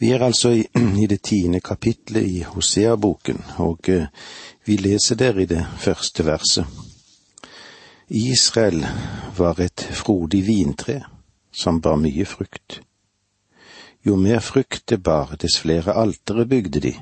Vi 0.00 0.10
er 0.10 0.22
altså 0.24 0.48
i, 0.50 0.64
i 1.02 1.06
det 1.06 1.20
tiende 1.22 1.60
kapitlet 1.60 2.24
i 2.24 2.38
Hosea-boken, 2.40 3.42
og 3.56 3.88
eh, 3.88 4.06
vi 4.64 4.76
leser 4.76 5.14
der 5.14 5.38
i 5.38 5.44
det 5.44 5.66
første 5.78 6.24
verset. 6.24 6.66
Israel 8.08 8.86
var 9.36 9.60
et 9.60 9.84
frodig 9.92 10.46
vintre 10.46 11.02
som 11.52 11.82
bar 11.84 12.00
mye 12.00 12.24
frukt. 12.24 12.80
Jo 14.06 14.16
mer 14.16 14.40
frukt 14.40 14.88
det 14.88 15.02
bar, 15.02 15.36
dess 15.36 15.60
flere 15.60 15.92
altere 15.92 16.48
bygde 16.48 16.80
de. 16.80 16.94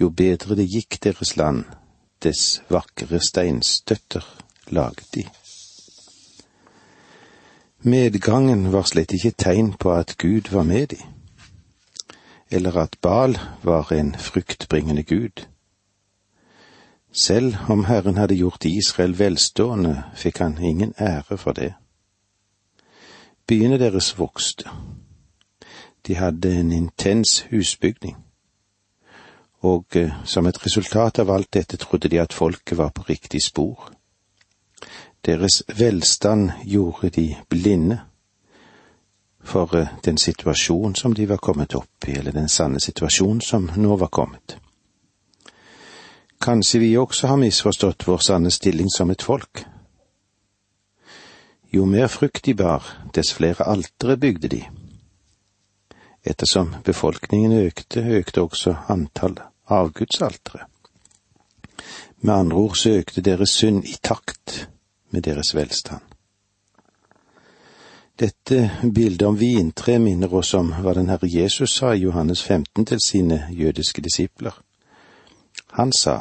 Jo 0.00 0.10
bedre 0.14 0.54
det 0.54 0.70
gikk 0.70 1.00
deres 1.02 1.34
land, 1.36 1.64
dess 2.22 2.62
vakre 2.70 3.18
steinstøtter 3.18 4.22
laget 4.70 5.14
de. 5.14 5.26
Medgangen 7.82 8.68
var 8.72 8.86
slett 8.86 9.18
ikke 9.18 9.34
tegn 9.34 9.72
på 9.74 9.92
at 9.98 10.14
Gud 10.18 10.54
var 10.54 10.62
med 10.62 10.94
de 10.94 11.02
eller 12.50 12.76
at 12.76 12.96
Bal 13.02 13.38
var 13.62 13.92
en 13.92 14.14
fruktbringende 14.14 15.02
gud. 15.02 15.46
Selv 17.12 17.54
om 17.68 17.84
Herren 17.84 18.16
hadde 18.16 18.36
gjort 18.36 18.64
Israel 18.64 19.18
velstående, 19.18 20.02
fikk 20.14 20.38
han 20.38 20.58
ingen 20.62 20.94
ære 21.00 21.36
for 21.36 21.52
det. 21.52 21.72
Byene 23.46 23.78
deres 23.78 24.18
vokste. 24.18 24.68
De 26.06 26.14
hadde 26.14 26.60
en 26.60 26.72
intens 26.72 27.40
husbygning. 27.50 28.16
Og 29.60 29.84
eh, 29.96 30.12
som 30.24 30.46
et 30.46 30.66
resultat 30.66 31.18
av 31.18 31.30
alt 31.30 31.54
dette 31.54 31.76
trodde 31.76 32.08
de 32.08 32.20
at 32.20 32.32
folket 32.32 32.78
var 32.78 32.92
på 32.94 33.02
riktig 33.08 33.42
spor. 33.42 33.90
Deres 35.26 35.62
velstand 35.78 36.50
gjorde 36.64 37.10
de 37.10 37.36
blinde 37.48 38.00
for 39.48 39.74
eh, 39.76 39.88
den 40.04 40.18
situasjonen 40.18 40.94
som 40.94 41.14
de 41.14 41.26
var 41.26 41.36
kommet 41.36 41.74
opp 41.74 42.08
i, 42.08 42.18
eller 42.18 42.32
den 42.32 42.48
sanne 42.48 42.80
situasjonen 42.80 43.40
som 43.40 43.70
nå 43.76 43.96
var 43.96 44.12
kommet. 44.12 44.58
Kanskje 46.40 46.80
vi 46.80 46.96
også 46.96 47.26
har 47.26 47.40
misforstått 47.40 48.06
vår 48.06 48.18
sanne 48.22 48.50
stilling 48.50 48.90
som 48.94 49.10
et 49.10 49.22
folk. 49.22 49.64
Jo 51.70 51.84
mer 51.84 52.06
frukt 52.08 52.44
de 52.44 52.54
bar, 52.54 52.84
dess 53.14 53.32
flere 53.36 53.66
altere 53.66 54.16
bygde 54.16 54.48
de. 54.48 54.62
Ettersom 56.24 56.74
befolkningen 56.84 57.52
økte, 57.52 58.00
økte 58.00 58.42
også 58.42 58.76
antall 58.88 59.38
avgudsaltere. 59.68 60.66
Med 62.20 62.34
andre 62.34 62.56
ord 62.56 62.76
så 62.76 62.96
økte 62.98 63.22
deres 63.22 63.50
synd 63.50 63.84
i 63.84 63.96
takt 64.02 64.68
med 65.10 65.22
deres 65.22 65.54
velstand. 65.54 66.02
Dette 68.18 68.70
bildet 68.82 69.22
om 69.28 69.36
vintre 69.36 69.98
minner 70.02 70.32
oss 70.34 70.54
om 70.58 70.72
hva 70.82 70.94
den 70.96 71.06
Herre 71.12 71.28
Jesus 71.30 71.76
sa 71.78 71.92
i 71.94 72.02
Johannes 72.02 72.42
15 72.42 72.86
til 72.90 72.98
sine 73.04 73.44
jødiske 73.50 74.02
disipler. 74.02 74.56
Han 75.78 75.92
sa, 75.92 76.20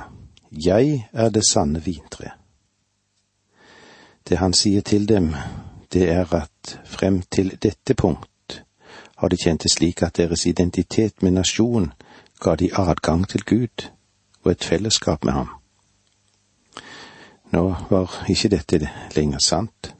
Jeg 0.51 1.07
er 1.13 1.29
det 1.29 1.43
sanne 1.49 1.81
vintre. 1.81 2.31
Det 4.29 4.37
han 4.37 4.53
sier 4.53 4.81
til 4.81 5.07
dem, 5.09 5.33
det 5.93 6.09
er 6.11 6.33
at 6.35 6.79
frem 6.85 7.21
til 7.21 7.57
dette 7.63 7.95
punkt 7.95 8.61
har 9.17 9.29
de 9.29 9.37
kjent 9.41 9.63
det 9.63 9.71
slik 9.71 10.03
at 10.03 10.17
deres 10.17 10.45
identitet 10.45 11.23
med 11.23 11.31
nasjon 11.31 11.91
ga 12.39 12.55
de 12.55 12.69
adgang 12.77 13.27
til 13.29 13.43
Gud 13.43 13.89
og 14.43 14.51
et 14.51 14.63
fellesskap 14.63 15.25
med 15.25 15.33
ham. 15.33 15.49
Nå 17.51 17.75
var 17.89 18.25
ikke 18.29 18.49
dette 18.53 18.89
lenger 19.15 19.39
sant. 19.39 19.96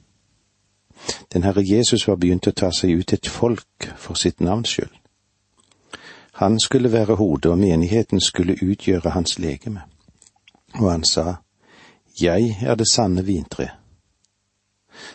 Den 1.33 1.43
Herre 1.43 1.63
Jesus 1.63 2.07
var 2.07 2.15
begynt 2.15 2.47
å 2.47 2.51
ta 2.51 2.71
seg 2.71 2.99
ut 2.99 3.13
et 3.13 3.27
folk 3.27 3.89
for 3.97 4.15
sitt 4.15 4.39
navns 4.39 4.69
skyld. 4.69 4.93
Han 6.37 6.59
skulle 6.59 6.91
være 6.91 7.15
hodet, 7.15 7.51
og 7.51 7.57
menigheten 7.57 8.21
skulle 8.21 8.57
utgjøre 8.61 9.09
hans 9.09 9.39
legeme. 9.39 9.81
Og 10.73 10.91
han 10.91 11.03
sa, 11.03 11.35
Jeg 12.21 12.57
er 12.61 12.75
det 12.75 12.87
sanne 12.91 13.25
vintre. 13.25 13.69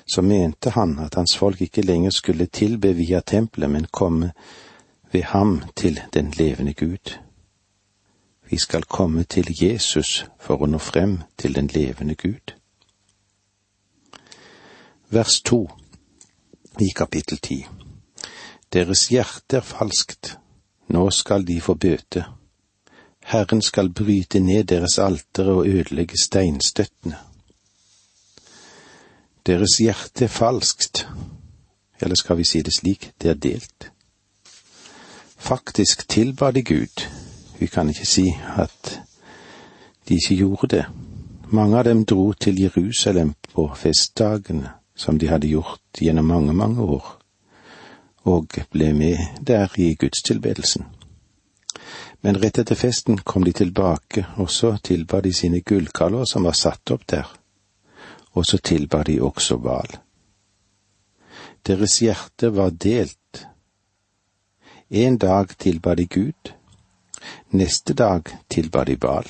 Så 0.07 0.23
mente 0.23 0.71
han 0.71 0.99
at 0.99 1.15
hans 1.15 1.37
folk 1.37 1.61
ikke 1.61 1.83
lenger 1.83 2.11
skulle 2.11 2.47
tilbe 2.47 2.93
via 2.93 3.21
tempelet, 3.21 3.71
men 3.71 3.87
komme 3.93 4.33
ved 5.13 5.23
ham 5.23 5.63
til 5.77 6.01
den 6.15 6.31
levende 6.31 6.75
Gud. 6.75 7.19
Vi 8.51 8.59
skal 8.59 8.83
komme 8.83 9.23
til 9.23 9.47
Jesus 9.63 10.27
for 10.41 10.63
å 10.63 10.67
nå 10.67 10.79
frem 10.79 11.21
til 11.39 11.55
den 11.55 11.67
levende 11.67 12.15
Gud. 12.15 12.53
Vers 15.11 15.41
to 15.41 15.69
i 16.81 16.89
kapittel 16.97 17.39
ti. 17.39 17.67
Deres 18.73 19.09
hjerte 19.13 19.59
er 19.61 19.67
falskt, 19.67 20.37
nå 20.89 21.11
skal 21.11 21.45
de 21.47 21.61
få 21.61 21.75
bøte. 21.75 22.25
Herren 23.25 23.63
skal 23.63 23.93
bryte 23.93 24.41
ned 24.41 24.65
deres 24.65 24.99
altere 24.99 25.53
og 25.53 25.69
ødelegge 25.69 26.19
steinstøttene. 26.19 27.19
Deres 29.47 29.77
hjerte 29.79 30.25
er 30.25 30.33
falskt, 30.33 31.07
eller 32.01 32.17
skal 32.17 32.39
vi 32.39 32.45
si 32.45 32.63
det 32.63 32.75
slik, 32.75 33.11
det 33.23 33.31
er 33.31 33.35
delt. 33.35 33.91
Faktisk 35.37 36.09
tilba 36.09 36.51
de 36.51 36.63
Gud, 36.63 37.07
vi 37.59 37.67
kan 37.67 37.89
ikke 37.89 38.07
si 38.07 38.29
at 38.57 39.01
de 40.09 40.15
ikke 40.15 40.37
gjorde 40.37 40.77
det. 40.77 40.85
Mange 41.53 41.79
av 41.79 41.85
dem 41.85 42.05
dro 42.07 42.33
til 42.33 42.61
Jerusalem 42.61 43.35
på 43.55 43.75
festdagene 43.77 44.82
som 44.95 45.19
de 45.19 45.29
hadde 45.29 45.49
gjort 45.49 46.01
gjennom 46.01 46.27
mange, 46.27 46.53
mange 46.53 46.83
år, 46.83 47.07
og 48.25 48.59
ble 48.71 48.93
med 48.95 49.41
der 49.41 49.73
i 49.77 49.95
gudstilbedelsen. 49.95 50.87
Men 52.23 52.39
rett 52.39 52.59
etter 52.59 52.79
festen 52.79 53.19
kom 53.19 53.45
de 53.45 53.53
tilbake, 53.53 54.27
og 54.37 54.51
så 54.51 54.77
tilba 54.79 55.21
de 55.21 55.33
sine 55.35 55.61
gullkalver 55.61 56.25
som 56.25 56.47
var 56.47 56.55
satt 56.55 56.95
opp 56.95 57.07
der, 57.11 57.27
og 58.33 58.47
så 58.47 58.59
tilba 58.59 59.03
de 59.03 59.19
også 59.21 59.59
Hval. 59.59 59.99
Deres 61.67 61.99
hjerte 62.03 62.51
var 62.55 62.71
delt. 62.71 63.47
En 64.91 65.19
dag 65.19 65.57
tilba 65.59 65.95
de 65.95 66.07
Gud, 66.07 66.53
neste 67.51 67.95
dag 67.95 68.29
tilba 68.49 68.85
de 68.85 68.97
Bal. 68.97 69.27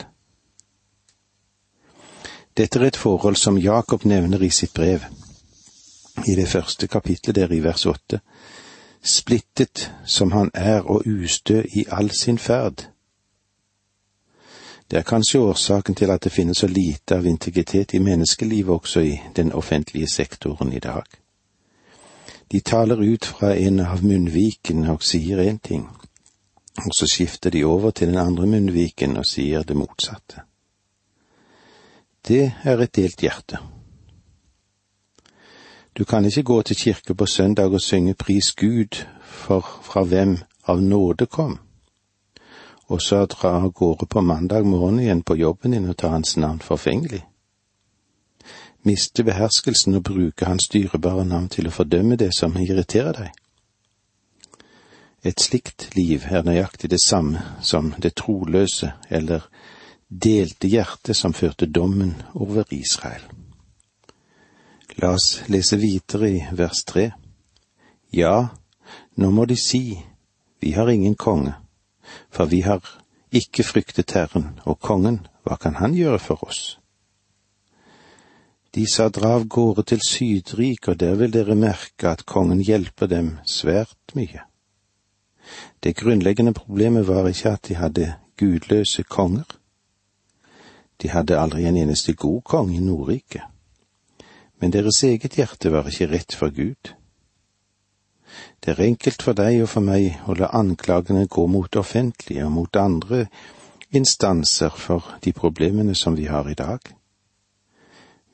Dette 2.57 2.79
er 2.79 2.87
et 2.91 2.97
forhold 2.97 3.37
som 3.37 3.59
Jakob 3.59 4.05
nevner 4.05 4.43
i 4.43 4.51
sitt 4.51 4.75
brev 4.75 5.05
i 6.27 6.35
det 6.35 6.49
første 6.49 6.87
kapitlet 6.87 7.35
der 7.35 7.53
i 7.53 7.63
vers 7.63 7.87
åtte. 7.87 8.21
Splittet 9.03 9.93
som 10.07 10.33
han 10.33 10.51
er 10.55 10.81
og 10.81 11.03
ustø 11.07 11.63
i 11.73 11.85
all 11.91 12.11
sin 12.11 12.39
ferd. 12.39 12.89
Det 14.91 14.99
er 14.99 15.03
kanskje 15.03 15.41
årsaken 15.41 15.95
til 15.95 16.11
at 16.11 16.25
det 16.25 16.33
finnes 16.33 16.59
så 16.59 16.67
lite 16.67 17.17
av 17.17 17.27
integritet 17.27 17.95
i 17.95 17.99
menneskelivet 17.99 18.75
også 18.75 19.01
i 19.01 19.21
den 19.37 19.53
offentlige 19.53 20.09
sektoren 20.09 20.73
i 20.73 20.79
dag. 20.79 21.03
De 22.53 22.61
taler 22.61 23.01
ut 23.01 23.25
fra 23.25 23.55
en 23.57 23.81
av 23.81 24.05
munnvikene 24.05 24.93
og 24.93 25.03
sier 25.03 25.41
én 25.41 25.59
ting, 25.59 25.89
og 26.77 26.93
så 26.93 27.09
skifter 27.09 27.51
de 27.51 27.65
over 27.65 27.91
til 27.91 28.09
den 28.09 28.19
andre 28.19 28.47
munnviken 28.47 29.17
og 29.17 29.25
sier 29.27 29.63
det 29.63 29.77
motsatte. 29.77 30.45
Det 32.29 32.53
er 32.65 32.79
et 32.79 32.97
delt 32.97 33.21
hjerte. 33.21 33.59
Du 35.99 36.05
kan 36.05 36.25
ikke 36.25 36.43
gå 36.43 36.63
til 36.63 36.77
kirke 36.77 37.15
på 37.15 37.27
søndag 37.27 37.73
og 37.73 37.81
synge 37.81 38.15
Pris 38.15 38.53
Gud 38.53 39.05
for 39.23 39.61
fra 39.61 40.03
hvem 40.03 40.39
av 40.65 40.81
nåde 40.81 41.27
kom, 41.27 41.59
og 42.89 43.03
så 43.03 43.27
dra 43.27 43.49
av 43.49 43.73
gårde 43.73 44.07
på 44.07 44.21
mandag 44.21 44.65
morgen 44.67 45.01
igjen 45.01 45.23
på 45.23 45.37
jobben 45.37 45.73
din 45.77 45.89
og 45.89 45.97
ta 45.97 46.09
Hans 46.09 46.37
navn 46.37 46.61
forfengelig. 46.61 47.25
Miste 48.83 49.25
beherskelsen 49.25 49.95
og 49.95 50.03
bruke 50.03 50.45
Hans 50.45 50.69
dyrebare 50.69 51.25
navn 51.25 51.49
til 51.49 51.69
å 51.69 51.75
fordømme 51.77 52.17
det 52.17 52.33
som 52.35 52.57
irriterer 52.57 53.13
deg. 53.13 53.31
Et 55.25 55.41
slikt 55.41 55.91
liv 55.97 56.25
er 56.31 56.43
nøyaktig 56.43 56.91
det 56.91 57.03
samme 57.05 57.45
som 57.61 57.93
det 58.03 58.15
troløse 58.17 58.95
eller 59.11 59.45
delte 60.09 60.69
hjertet 60.69 61.17
som 61.17 61.37
førte 61.37 61.67
dommen 61.67 62.17
over 62.35 62.65
Israel. 62.71 63.42
La 65.01 65.15
oss 65.15 65.43
lese 65.49 65.77
videre 65.81 66.29
i 66.29 66.41
vers 66.53 66.85
tre. 66.85 67.13
Ja, 68.13 68.53
nå 69.17 69.31
må 69.33 69.47
de 69.49 69.57
si, 69.57 69.97
vi 70.61 70.73
har 70.77 70.91
ingen 70.93 71.15
konge, 71.17 71.55
for 72.29 72.51
vi 72.51 72.61
har 72.61 72.85
ikke 73.33 73.65
fryktet 73.65 74.13
Herren, 74.13 74.59
og 74.69 74.81
kongen, 74.85 75.23
hva 75.45 75.57
kan 75.57 75.79
han 75.81 75.97
gjøre 75.97 76.21
for 76.21 76.45
oss? 76.45 76.77
De 78.73 78.85
sa 78.89 79.09
dra 79.09 79.35
av 79.37 79.47
gårde 79.49 79.85
til 79.89 80.01
Sydrik, 80.05 80.89
og 80.89 81.01
der 81.01 81.17
vil 81.21 81.33
dere 81.33 81.57
merke 81.57 82.13
at 82.13 82.27
kongen 82.29 82.61
hjelper 82.61 83.09
dem 83.09 83.35
svært 83.49 84.15
mye. 84.17 84.45
Det 85.83 85.97
grunnleggende 85.97 86.53
problemet 86.57 87.09
var 87.09 87.29
ikke 87.29 87.57
at 87.57 87.65
de 87.69 87.77
hadde 87.81 88.13
gudløse 88.41 89.05
konger. 89.09 89.49
De 91.03 91.09
hadde 91.09 91.41
aldri 91.41 91.65
en 91.69 91.81
eneste 91.81 92.15
god 92.15 92.41
konge 92.49 92.77
i 92.77 92.85
Nordriket 92.85 93.52
men 94.63 94.71
deres 94.71 95.03
eget 95.03 95.35
hjerte 95.35 95.73
var 95.75 95.89
ikke 95.91 96.07
rett 96.13 96.35
for 96.39 96.55
Gud. 96.55 96.93
Det 98.63 98.71
er 98.71 98.85
enkelt 98.85 99.25
for 99.27 99.35
deg 99.35 99.59
og 99.65 99.69
for 99.73 99.83
meg 99.83 100.21
å 100.31 100.37
la 100.39 100.53
anklagene 100.55 101.27
gå 101.27 101.49
mot 101.51 101.77
offentlige 101.77 102.47
og 102.47 102.55
mot 102.55 102.79
andre 102.79 103.25
instanser 103.91 104.71
for 104.79 105.17
de 105.25 105.35
problemene 105.35 105.99
som 105.99 106.15
vi 106.15 106.29
har 106.31 106.47
i 106.47 106.55
dag. 106.55 106.79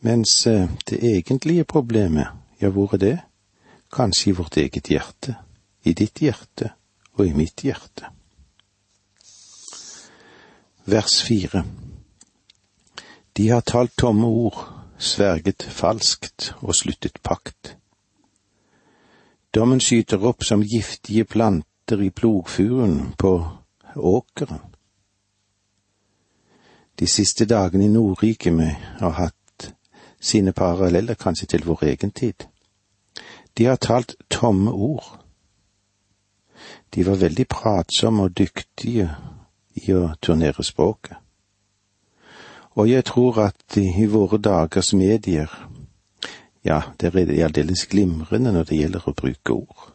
Mens 0.05 0.47
eh, 0.47 0.69
det 0.85 1.01
egentlige 1.01 1.65
problemet, 1.65 2.29
ja, 2.61 2.69
hvor 2.69 2.93
er 2.95 3.03
det? 3.03 3.17
Kanskje 3.89 4.31
i 4.31 4.37
vårt 4.37 4.61
eget 4.61 4.93
hjerte, 4.93 5.35
i 5.83 5.97
ditt 5.97 6.21
hjerte 6.21 6.75
og 7.17 7.25
i 7.25 7.33
mitt 7.33 7.65
hjerte. 7.65 8.13
Vers 10.85 11.23
fire 11.25 11.65
De 13.33 13.49
har 13.49 13.65
talt 13.65 13.97
tomme 13.97 14.27
ord, 14.27 14.78
sverget 14.99 15.63
falskt 15.63 16.55
og 16.61 16.75
sluttet 16.75 17.19
pakt. 17.23 17.77
Dommen 19.55 19.81
skyter 19.81 20.23
opp 20.29 20.45
som 20.45 20.63
giftige 20.63 21.25
planter 21.25 22.03
i 22.03 22.11
plogfuren 22.11 23.15
på 23.19 23.33
åkeren. 23.97 24.61
De 26.99 27.07
siste 27.07 27.47
dagene 27.47 27.85
i 27.85 27.89
Nordrike 27.89 28.51
vi 28.51 28.69
har 28.99 29.11
hatt 29.11 29.73
sine 30.21 30.53
paralleller 30.53 31.15
kanskje 31.15 31.47
til 31.47 31.65
vår 31.65 31.85
egen 31.93 32.11
tid. 32.11 32.49
De 33.59 33.65
har 33.65 33.77
talt 33.77 34.17
tomme 34.31 34.71
ord. 34.71 35.19
De 36.95 37.07
var 37.07 37.15
veldig 37.15 37.47
pratsomme 37.49 38.23
og 38.23 38.39
dyktige 38.39 39.11
i 39.75 39.95
å 39.95 40.11
turnere 40.23 40.65
språket. 40.65 41.17
Og 42.79 42.87
jeg 42.87 43.05
tror 43.05 43.41
at 43.43 43.77
i 43.77 44.07
våre 44.07 44.39
dagers 44.39 44.93
medier, 44.95 45.51
ja, 46.65 46.81
det 47.01 47.11
er 47.11 47.45
aldeles 47.45 47.87
glimrende 47.91 48.53
når 48.55 48.69
det 48.69 48.79
gjelder 48.79 49.09
å 49.09 49.15
bruke 49.19 49.55
ord. 49.55 49.89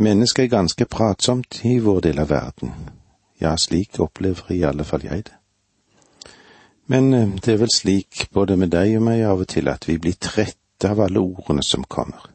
Mennesket 0.00 0.46
er 0.46 0.52
ganske 0.52 0.86
pratsomt 0.88 1.60
i 1.64 1.78
vår 1.84 2.00
del 2.08 2.20
av 2.20 2.30
verden, 2.32 2.72
ja, 3.40 3.54
slik 3.60 4.00
opplever 4.00 4.52
i 4.52 4.62
alle 4.64 4.84
fall 4.84 5.04
jeg 5.04 5.26
det. 5.28 5.36
Men 6.86 7.12
eh, 7.14 7.34
det 7.42 7.54
er 7.54 7.60
vel 7.60 7.72
slik 7.72 8.26
både 8.32 8.56
med 8.56 8.72
deg 8.72 8.96
og 8.98 9.06
meg 9.08 9.24
av 9.26 9.42
og 9.42 9.50
til 9.52 9.68
at 9.72 9.88
vi 9.88 9.98
blir 10.00 10.16
trette 10.20 10.88
av 10.88 11.00
alle 11.02 11.20
ordene 11.20 11.64
som 11.64 11.84
kommer. 11.84 12.28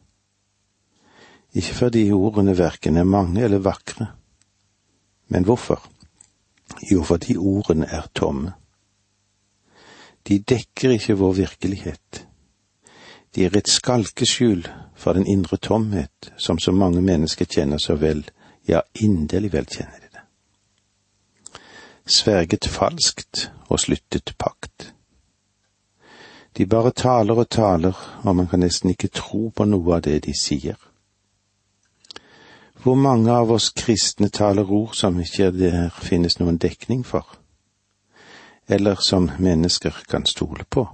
Ikke 1.58 1.78
fordi 1.78 2.04
ordene 2.16 2.56
verken 2.58 2.98
er 2.98 3.08
mange 3.08 3.44
eller 3.46 3.64
vakre. 3.64 4.10
Men 5.32 5.48
hvorfor? 5.48 5.82
Jo, 6.92 7.04
fordi 7.04 7.38
ordene 7.38 7.86
er 7.86 8.08
tomme. 8.16 8.54
De 10.28 10.40
dekker 10.40 10.90
ikke 10.90 11.18
vår 11.18 11.34
virkelighet. 11.34 12.28
De 13.36 13.46
er 13.46 13.58
et 13.58 13.70
skalkeskjul 13.70 14.68
for 14.96 15.14
den 15.14 15.28
indre 15.28 15.58
tomhet 15.58 16.34
som 16.38 16.60
så 16.60 16.72
mange 16.72 17.02
mennesker 17.02 17.46
kjenner 17.46 17.78
så 17.78 17.96
vel, 17.96 18.26
ja, 18.68 18.82
inderlig 18.96 19.54
vel 19.54 19.66
kjenner 19.66 20.00
de 20.00 20.10
det. 20.12 20.24
sverget 22.06 22.68
falskt 22.68 23.52
og 23.70 23.80
sluttet 23.80 24.34
pakt. 24.38 24.94
De 26.58 26.66
bare 26.66 26.92
taler 26.92 27.34
og 27.34 27.50
taler, 27.50 27.96
og 28.24 28.36
man 28.36 28.48
kan 28.48 28.60
nesten 28.60 28.90
ikke 28.90 29.08
tro 29.08 29.50
på 29.56 29.66
noe 29.66 29.96
av 29.96 30.02
det 30.02 30.24
de 30.26 30.34
sier. 30.36 30.76
Hvor 32.84 32.96
mange 32.96 33.32
av 33.32 33.52
oss 33.52 33.70
kristne 33.78 34.30
taler 34.30 34.72
ord 34.72 34.96
som 34.98 35.20
ikke 35.22 35.52
der 35.54 35.92
finnes 35.94 36.40
noen 36.40 36.58
dekning 36.58 37.04
for, 37.06 37.28
eller 38.66 38.98
som 39.06 39.30
mennesker 39.38 40.00
kan 40.10 40.26
stole 40.26 40.66
på? 40.66 40.88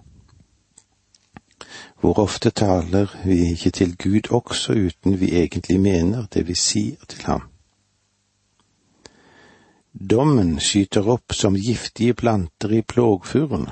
Hvor 2.02 2.20
ofte 2.20 2.52
taler 2.52 3.14
vi 3.24 3.54
ikke 3.54 3.72
til 3.72 3.96
Gud 3.96 4.28
også 4.36 4.76
uten 4.76 5.16
vi 5.20 5.32
egentlig 5.40 5.80
mener 5.80 6.28
det 6.34 6.44
vi 6.48 6.56
sier 6.60 7.08
til 7.08 7.24
ham? 7.26 7.48
Dommen 9.94 10.60
skyter 10.60 11.08
opp 11.08 11.34
som 11.34 11.56
giftige 11.56 12.14
planter 12.14 12.76
i 12.76 12.84
plogfurene 12.84 13.72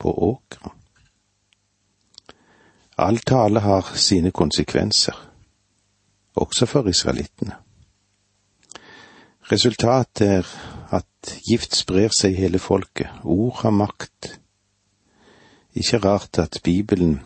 på 0.00 0.14
åkeren. 0.32 0.72
All 2.96 3.18
tale 3.18 3.60
har 3.60 3.92
sine 3.94 4.32
konsekvenser, 4.32 5.14
også 6.34 6.66
for 6.66 6.88
israelittene. 6.88 7.56
Resultatet 9.52 10.28
er 10.28 10.50
at 10.94 11.34
gift 11.46 11.74
sprer 11.74 12.12
seg 12.14 12.36
i 12.36 12.44
hele 12.44 12.58
folket, 12.62 13.10
ord 13.24 13.62
har 13.64 13.74
makt. 13.74 14.36
Ikke 15.74 15.98
rart 15.98 16.38
at 16.38 16.60
Bibelen 16.64 17.18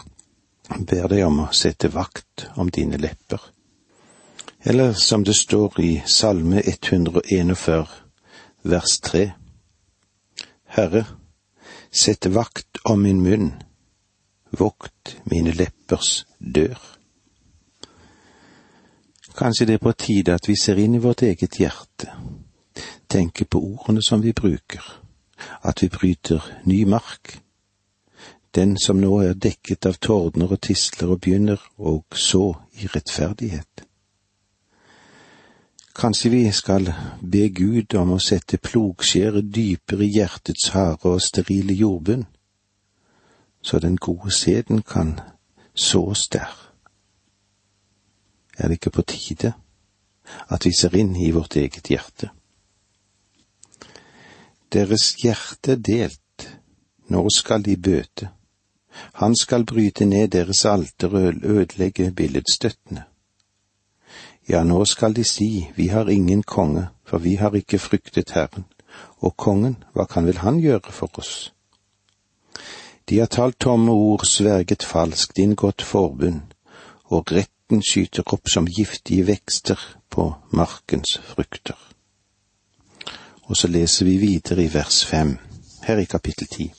ber 0.89 1.09
deg 1.12 1.25
om 1.27 1.43
å 1.45 1.51
sette 1.53 1.91
vakt 1.93 2.47
om 2.56 2.71
dine 2.73 2.97
lepper. 3.01 3.41
Eller 4.65 4.95
som 4.97 5.25
det 5.25 5.37
står 5.37 5.81
i 5.85 5.91
Salme 6.09 6.62
141, 6.65 7.93
vers 8.65 8.97
3. 9.05 9.25
Herre, 10.77 11.05
sett 11.93 12.27
vakt 12.27 12.81
om 12.89 13.05
min 13.05 13.21
munn, 13.23 13.53
vokt 14.57 15.19
mine 15.29 15.53
leppers 15.53 16.25
dør. 16.39 16.94
Kanskje 19.35 19.67
det 19.67 19.75
er 19.75 19.83
på 19.83 19.93
tide 19.93 20.35
at 20.35 20.49
vi 20.49 20.55
ser 20.57 20.79
inn 20.79 20.95
i 20.95 21.03
vårt 21.03 21.23
eget 21.27 21.59
hjerte, 21.59 22.13
tenker 23.11 23.49
på 23.51 23.59
ordene 23.59 24.03
som 24.03 24.23
vi 24.23 24.33
bruker, 24.33 24.85
at 25.63 25.83
vi 25.83 25.89
bryter 25.89 26.45
ny 26.65 26.85
mark, 26.87 27.41
den 28.55 28.77
som 28.79 29.01
nå 29.03 29.17
er 29.23 29.35
dekket 29.35 29.87
av 29.91 29.99
tordner 29.99 30.53
og 30.55 30.61
tisler 30.63 31.11
og 31.11 31.21
begynner 31.21 31.59
og 31.79 32.15
så 32.15 32.53
i 32.79 32.87
rettferdighet. 32.87 33.83
Kanskje 35.95 36.31
vi 36.31 36.51
skal 36.51 36.93
be 37.23 37.49
Gud 37.55 37.95
om 37.99 38.15
å 38.15 38.23
sette 38.23 38.59
plogskjæret 38.59 39.51
dypere 39.55 40.07
i 40.07 40.13
hjertets 40.15 40.71
harde 40.75 41.11
og 41.11 41.23
sterile 41.23 41.75
jordbunn, 41.75 42.27
så 43.63 43.79
den 43.83 43.97
gode 43.97 44.31
sæden 44.31 44.83
kan 44.83 45.19
sås 45.75 46.29
der. 46.29 46.74
Er 48.59 48.69
det 48.69 48.79
ikke 48.79 48.91
på 48.91 49.03
tide 49.03 49.55
at 50.49 50.65
vi 50.65 50.73
ser 50.73 50.95
inn 50.97 51.17
i 51.17 51.31
vårt 51.31 51.56
eget 51.56 51.91
hjerte? 51.91 52.31
Deres 54.73 55.15
hjerte 55.23 55.73
er 55.77 55.83
delt, 55.87 56.49
nå 57.09 57.27
skal 57.31 57.62
de 57.62 57.77
bøte. 57.77 58.31
Han 59.21 59.37
skal 59.37 59.67
bryte 59.67 60.06
ned 60.06 60.29
deres 60.29 60.65
alter 60.65 61.15
og 61.15 61.43
ødelegge 61.43 62.11
billedstøttene. 62.11 63.05
Ja, 64.49 64.62
nå 64.65 64.85
skal 64.85 65.15
de 65.17 65.25
si, 65.25 65.71
vi 65.77 65.89
har 65.89 66.11
ingen 66.11 66.43
konge, 66.43 66.89
for 67.05 67.19
vi 67.19 67.35
har 67.35 67.55
ikke 67.55 67.79
fryktet 67.79 68.31
Herren. 68.31 68.64
Og 69.19 69.37
kongen, 69.37 69.76
hva 69.93 70.05
kan 70.05 70.26
vel 70.26 70.38
han 70.38 70.61
gjøre 70.61 70.93
for 70.93 71.19
oss? 71.19 71.52
De 73.09 73.19
har 73.19 73.26
talt 73.26 73.59
tomme 73.61 73.93
ord, 73.93 74.25
sverget 74.26 74.83
falskt, 74.83 75.38
inngått 75.38 75.83
forbund, 75.83 76.55
og 77.05 77.25
retten 77.64 77.83
skyter 77.83 78.23
opp 78.26 78.49
som 78.49 78.66
giftige 78.66 79.25
vekster 79.25 79.78
på 80.11 80.35
markens 80.52 81.18
frukter. 81.18 81.76
Og 83.49 83.56
så 83.56 83.68
leser 83.68 84.04
vi 84.04 84.18
videre 84.18 84.64
i 84.64 84.73
vers 84.73 85.04
fem, 85.04 85.38
her 85.87 85.99
i 85.99 86.04
kapittel 86.04 86.47
ti. 86.47 86.73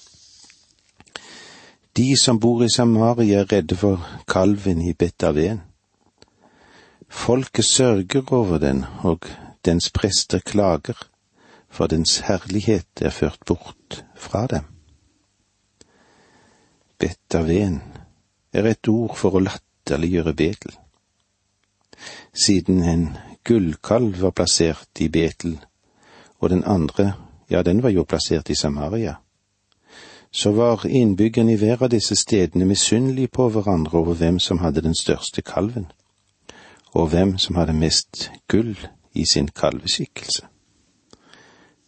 De 1.98 2.16
som 2.18 2.40
bor 2.40 2.64
i 2.64 2.70
Samaria 2.70 3.40
er 3.40 3.52
redde 3.52 3.76
for 3.76 3.98
kalven 4.28 4.82
i 4.82 4.94
Betaven 4.94 5.62
Folket 7.10 7.66
sørger 7.66 8.34
over 8.34 8.58
den, 8.58 8.86
og 9.04 9.26
dens 9.66 9.90
prester 9.90 10.40
klager, 10.40 11.08
for 11.70 11.88
dens 11.88 12.20
herlighet 12.20 13.02
er 13.02 13.10
ført 13.10 13.40
bort 13.46 14.06
fra 14.16 14.48
dem. 14.48 14.66
Betaven 17.00 17.82
er 18.54 18.66
et 18.66 18.88
ord 18.88 19.16
for 19.16 19.38
å 19.38 19.40
latterliggjøre 19.86 20.34
Betel. 20.34 20.72
Siden 22.34 22.84
en 22.84 23.18
gullkalv 23.44 24.22
var 24.22 24.32
plassert 24.32 25.00
i 25.00 25.10
Betel, 25.10 25.60
og 26.40 26.50
den 26.50 26.64
andre, 26.66 27.14
ja, 27.50 27.62
den 27.62 27.84
var 27.84 27.90
jo 27.90 28.04
plassert 28.04 28.50
i 28.50 28.56
Samaria, 28.56 29.16
så 30.32 30.52
var 30.52 30.86
innbyggerne 30.86 31.54
i 31.54 31.56
hver 31.56 31.84
av 31.84 31.90
disse 31.90 32.16
stedene 32.16 32.66
misunnelige 32.66 33.28
på 33.28 33.50
hverandre 33.50 33.98
over 33.98 34.14
hvem 34.14 34.40
som 34.40 34.60
hadde 34.60 34.82
den 34.82 34.96
største 34.96 35.42
kalven 35.42 35.88
og 36.92 37.10
hvem 37.10 37.38
som 37.38 37.56
hadde 37.56 37.74
mest 37.74 38.32
gull 38.48 38.76
i 39.14 39.26
sin 39.26 39.48
kalveskikkelse. 39.48 40.46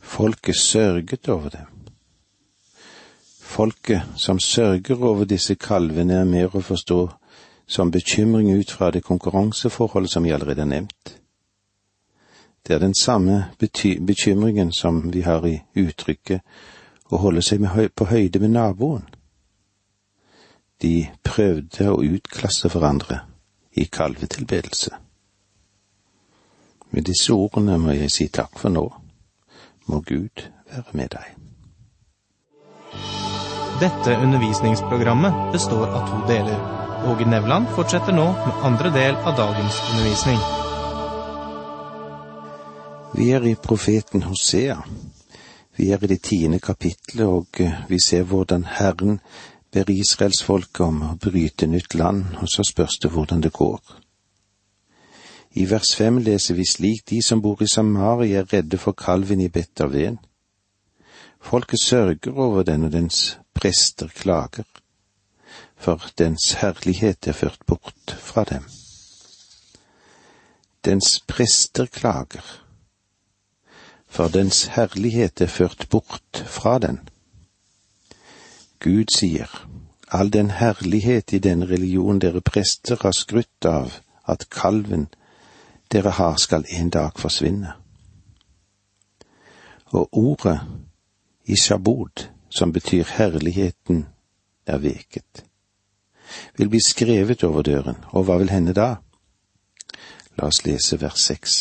Folket 0.02 0.56
sørget 0.56 1.30
over 1.30 1.50
dem. 1.50 1.66
Folket 3.42 4.02
som 4.16 4.40
sørger 4.40 5.04
over 5.04 5.26
disse 5.26 5.56
kalvene, 5.56 6.14
er 6.14 6.26
mer 6.26 6.56
å 6.56 6.62
forstå 6.62 7.17
som 7.68 7.92
bekymring 7.92 8.52
ut 8.52 8.72
fra 8.72 8.92
det 8.92 9.04
konkurranseforholdet 9.04 10.12
som 10.12 10.24
vi 10.24 10.32
allerede 10.32 10.62
har 10.62 10.68
nevnt. 10.68 11.18
Det 12.68 12.76
er 12.76 12.80
den 12.80 12.96
samme 12.96 13.46
bekymringen 14.08 14.72
som 14.72 15.14
vi 15.14 15.22
har 15.22 15.46
i 15.48 15.62
uttrykket 15.76 16.42
å 17.12 17.18
holde 17.18 17.42
seg 17.42 17.64
høy 17.72 17.88
på 17.88 18.06
høyde 18.06 18.40
med 18.44 18.56
naboen. 18.56 19.06
De 20.82 21.08
prøvde 21.24 21.90
å 21.90 22.02
utklasse 22.04 22.70
hverandre 22.70 23.22
i 23.72 23.86
kalvetilbedelse. 23.86 24.92
Med 26.92 27.04
disse 27.08 27.34
ordene 27.34 27.78
må 27.82 27.96
jeg 27.96 28.12
si 28.12 28.28
takk 28.28 28.60
for 28.60 28.70
nå. 28.70 28.86
Må 29.88 30.02
Gud 30.08 30.44
være 30.72 31.00
med 31.00 31.16
deg. 31.16 31.36
Dette 33.80 34.18
undervisningsprogrammet 34.18 35.52
består 35.54 35.88
av 35.88 36.10
to 36.10 36.26
deler. 36.28 36.77
Åge 37.06 37.26
Nevland 37.26 37.68
fortsetter 37.76 38.14
nå 38.14 38.26
med 38.32 38.64
andre 38.64 38.90
del 38.90 39.16
av 39.16 39.36
dagens 39.38 39.76
undervisning. 39.92 40.40
Vi 43.14 43.30
er 43.32 43.46
i 43.46 43.56
profeten 43.56 44.24
Hosea. 44.24 44.78
Vi 45.78 45.92
er 45.92 46.04
i 46.04 46.10
det 46.10 46.22
tiende 46.26 46.60
kapitlet, 46.60 47.28
og 47.28 47.62
eh, 47.62 47.76
vi 47.90 48.00
ser 48.02 48.26
hvordan 48.26 48.66
Herren 48.66 49.20
ber 49.74 49.90
israelsfolket 49.94 50.82
om 50.86 51.04
å 51.06 51.14
bryte 51.22 51.70
nytt 51.70 51.94
land, 51.96 52.26
og 52.42 52.50
så 52.50 52.66
spørs 52.66 52.98
det 53.04 53.14
hvordan 53.14 53.46
det 53.46 53.54
går. 53.54 53.82
I 55.58 55.66
vers 55.70 55.94
fem 55.96 56.18
leser 56.18 56.58
vi 56.58 56.66
slik 56.66 57.06
de 57.10 57.22
som 57.26 57.42
bor 57.42 57.62
i 57.62 57.70
Samaria 57.70 58.42
er 58.42 58.50
redde 58.54 58.78
for 58.78 58.98
kalven 58.98 59.42
i 59.42 59.50
Betaven. 59.54 60.18
Folket 61.42 61.82
sørger 61.82 62.34
over 62.34 62.64
den, 62.64 62.84
og 62.90 62.92
dens 62.92 63.38
prester 63.54 64.10
klager, 64.14 64.66
for 65.78 66.02
dens 66.18 66.54
herlighet 66.54 67.28
er 67.28 67.34
ført 67.34 67.60
bort 67.68 68.16
fra 68.20 68.44
dem. 68.44 68.64
Dens 70.86 71.20
prester 71.28 71.86
klager, 71.86 72.64
for 74.08 74.28
dens 74.28 74.66
herlighet 74.66 75.42
er 75.42 75.48
ført 75.48 75.88
bort 75.90 76.44
fra 76.46 76.80
den. 76.80 77.00
Gud 78.80 79.14
sier, 79.16 79.50
all 80.08 80.34
den 80.34 80.52
herlighet 80.52 81.34
i 81.34 81.40
den 81.40 81.70
religion 81.70 82.20
dere 82.20 82.42
prester 82.42 82.98
har 83.02 83.12
skrytt 83.12 83.66
av 83.66 84.00
at 84.28 84.50
kalven 84.50 85.08
dere 85.92 86.14
har 86.20 86.38
skal 86.38 86.66
en 86.70 86.90
dag 86.90 87.20
forsvinne. 87.20 87.74
Og 89.86 90.10
ordet 90.12 90.60
ishabod, 91.46 92.28
som 92.50 92.74
betyr 92.74 93.04
herligheten, 93.18 94.06
er 94.66 94.78
veket. 94.78 95.47
Vil 96.58 96.70
bli 96.70 96.80
skrevet 96.82 97.44
over 97.44 97.62
døren, 97.62 97.98
og 98.12 98.24
hva 98.24 98.38
vil 98.38 98.50
hende 98.50 98.74
da? 98.74 98.96
La 100.38 100.48
oss 100.48 100.64
lese 100.66 101.00
vers 101.02 101.24
seks. 101.30 101.58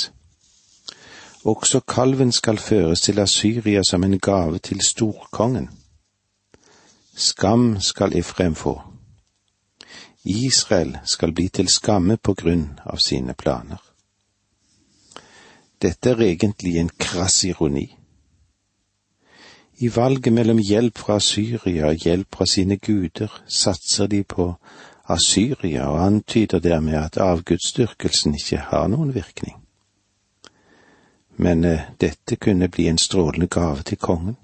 Også 1.47 1.81
kalven 1.81 2.33
skal 2.33 2.59
føres 2.59 3.01
til 3.01 3.21
Asyria 3.21 3.83
som 3.87 4.05
en 4.05 4.19
gave 4.19 4.59
til 4.59 4.81
storkongen. 4.81 5.71
Skam 7.15 7.81
skal 7.81 8.17
Efrem 8.19 8.55
få. 8.55 8.81
Israel 10.25 10.99
skal 11.05 11.33
bli 11.33 11.49
til 11.49 11.69
skamme 11.69 12.17
på 12.17 12.35
grunn 12.35 12.81
av 12.85 12.99
sine 12.99 13.35
planer. 13.35 13.79
Dette 15.83 16.11
er 16.11 16.23
egentlig 16.27 16.77
en 16.81 16.91
krass 16.99 17.45
ironi. 17.45 17.87
I 19.79 19.89
valget 19.97 20.33
mellom 20.33 20.59
hjelp 20.59 20.99
fra 20.99 21.21
Syria 21.21 21.87
og 21.87 21.95
hjelp 21.95 22.35
fra 22.35 22.47
sine 22.47 22.77
guder 22.77 23.43
satser 23.49 24.07
de 24.07 24.23
på 24.25 24.55
Asyria 25.09 25.87
og 25.87 26.07
antyder 26.07 26.59
dermed 26.59 26.95
at 26.95 27.17
avgudsdyrkelsen 27.17 28.35
ikke 28.35 28.59
har 28.59 28.89
noen 28.89 29.15
virkning. 29.15 29.61
Men 31.37 31.65
eh, 31.65 31.81
dette 32.01 32.37
kunne 32.37 32.69
bli 32.69 32.89
en 32.89 32.99
strålende 32.99 33.47
gave 33.47 33.83
til 33.83 33.99
kongen. 33.99 34.37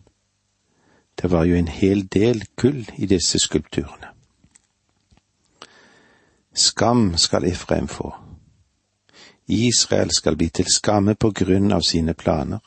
Det 1.22 1.30
var 1.30 1.44
jo 1.44 1.56
en 1.56 1.68
hel 1.68 2.04
del 2.12 2.44
gull 2.56 2.84
i 2.96 3.06
disse 3.06 3.38
skulpturene. 3.38 4.12
Skam 6.54 7.16
skal 7.16 7.44
Efraim 7.44 7.88
få. 7.88 8.12
Israel 9.48 10.10
skal 10.10 10.36
bli 10.36 10.48
til 10.48 10.68
skamme 10.68 11.14
på 11.14 11.32
grunn 11.32 11.72
av 11.72 11.80
sine 11.80 12.14
planer. 12.14 12.60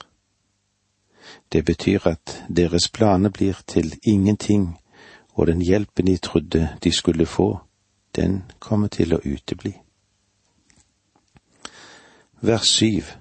Det 1.56 1.66
betyr 1.66 2.08
at 2.08 2.44
deres 2.56 2.90
planer 2.92 3.30
blir 3.30 3.56
til 3.68 3.94
ingenting, 4.04 4.80
og 5.34 5.48
den 5.48 5.62
hjelpen 5.62 6.08
de 6.08 6.18
trodde 6.18 6.70
de 6.84 6.92
skulle 6.92 7.26
få, 7.26 7.60
den 8.16 8.42
kommer 8.60 8.92
til 8.92 9.16
å 9.16 9.20
utebli. 9.24 9.72
Vers 12.42 12.68
syv 12.68 13.14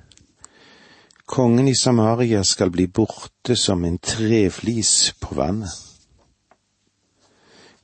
Kongen 1.26 1.68
i 1.68 1.76
Samaria 1.78 2.42
skal 2.42 2.74
bli 2.74 2.88
borte 2.90 3.54
som 3.56 3.84
en 3.84 4.00
treflis 4.02 5.14
på 5.20 5.38
vannet. 5.38 5.70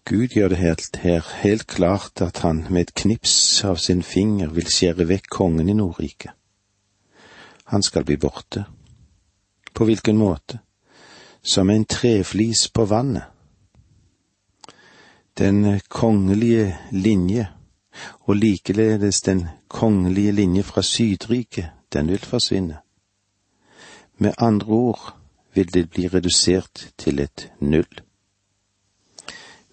Gud 0.04 0.34
gjør 0.34 0.48
det 0.48 0.58
helt, 0.64 0.96
her 0.96 1.30
helt 1.44 1.66
klart 1.66 2.26
at 2.26 2.42
han 2.42 2.66
med 2.70 2.88
et 2.88 2.94
knips 3.04 3.64
av 3.64 3.78
sin 3.78 4.02
finger 4.02 4.50
vil 4.50 4.66
skjære 4.66 5.06
vekk 5.14 5.30
kongen 5.30 5.70
i 5.70 5.78
Nordriket. 5.78 6.34
Han 7.70 7.86
skal 7.86 8.04
bli 8.04 8.18
borte. 8.18 8.66
På 9.74 9.84
hvilken 9.84 10.16
måte? 10.16 10.58
Som 11.42 11.70
en 11.70 11.84
treflis 11.84 12.68
på 12.68 12.84
vannet. 12.84 13.22
Den 15.38 15.80
kongelige 15.88 16.78
linje, 16.90 17.48
og 18.20 18.36
likeledes 18.36 19.20
den 19.20 19.46
kongelige 19.68 20.32
linje 20.32 20.62
fra 20.62 20.82
Sydriket, 20.82 21.70
den 21.92 22.08
vil 22.08 22.18
forsvinne. 22.18 22.78
Med 24.18 24.32
andre 24.38 24.66
ord 24.66 25.14
vil 25.54 25.74
det 25.74 25.90
bli 25.90 26.08
redusert 26.08 26.92
til 26.98 27.20
et 27.20 27.50
null. 27.60 28.00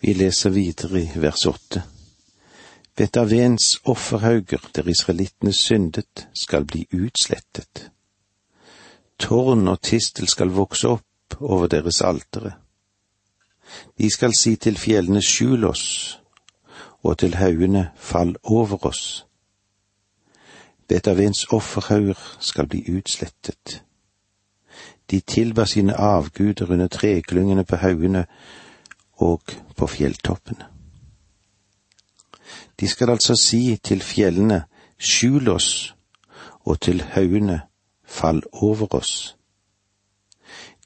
Vi 0.02 0.14
leser 0.14 0.50
videre 0.50 1.02
i 1.02 1.10
vers 1.16 1.46
åtte. 1.46 1.84
Betavens 2.96 3.80
offerhauger 3.86 4.70
der 4.76 4.88
israelittene 4.88 5.54
syndet, 5.54 6.28
skal 6.34 6.66
bli 6.66 6.88
utslettet. 6.94 7.92
Tårn 9.20 9.68
og 9.68 9.82
tistel 9.82 10.28
skal 10.28 10.54
vokse 10.54 10.88
opp 10.88 11.40
over 11.40 11.68
deres 11.68 12.02
altere. 12.02 12.52
De 13.98 14.10
skal 14.10 14.36
si 14.38 14.56
til 14.56 14.78
fjellene 14.78 15.22
skjul 15.22 15.66
oss, 15.68 16.20
og 17.04 17.18
til 17.18 17.36
haugene 17.36 17.90
fall 17.96 18.36
over 18.44 18.86
oss. 18.86 19.26
Betavens 20.88 21.46
offerhauger 21.52 22.38
skal 22.40 22.68
bli 22.68 22.84
utslettet. 22.98 23.84
De 25.12 25.20
tilba 25.20 25.66
sine 25.66 25.96
avguder 25.96 26.72
under 26.72 26.88
treklyngene 26.88 27.64
på 27.64 27.76
haugene 27.76 28.26
og 29.18 29.42
på 29.76 29.88
fjelltoppene. 29.88 30.66
De 32.80 32.88
skal 32.88 33.10
altså 33.10 33.36
si 33.36 33.78
til 33.84 34.02
fjellene, 34.02 34.64
skjul 34.98 35.50
oss, 35.50 35.96
og 36.66 36.82
til 36.82 37.02
haugene, 37.02 37.62
fall 38.08 38.42
over 38.52 38.96
oss. 38.96 39.36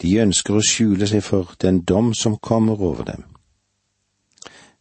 De 0.02 0.18
ønsker 0.18 0.58
å 0.58 0.64
skjule 0.66 1.08
seg 1.08 1.22
for 1.24 1.54
den 1.62 1.84
dom 1.86 2.14
som 2.18 2.40
kommer 2.42 2.82
over 2.82 3.06
dem. 3.06 3.28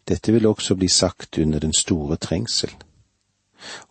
Dette 0.08 0.32
vil 0.32 0.48
også 0.48 0.74
bli 0.74 0.88
sagt 0.88 1.38
under 1.38 1.60
den 1.60 1.74
store 1.76 2.16
trengsel. 2.16 2.72